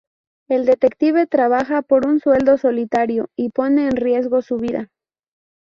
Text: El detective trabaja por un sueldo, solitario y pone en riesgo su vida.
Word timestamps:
El 0.49 0.65
detective 0.65 1.27
trabaja 1.27 1.83
por 1.83 2.07
un 2.07 2.19
sueldo, 2.19 2.57
solitario 2.57 3.29
y 3.35 3.49
pone 3.51 3.85
en 3.85 3.95
riesgo 3.97 4.41
su 4.41 4.57
vida. 4.57 4.89